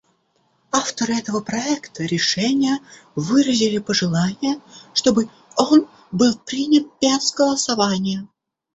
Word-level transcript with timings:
Авторы 0.71 1.15
этого 1.15 1.41
проекта 1.41 2.01
решения 2.05 2.79
выразили 3.13 3.77
пожелание, 3.77 4.59
чтобы 4.95 5.29
он 5.55 5.87
был 6.11 6.35
принят 6.39 6.87
без 6.99 7.31
голосования. 7.33 8.27